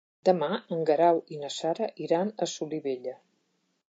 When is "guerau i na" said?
0.89-1.51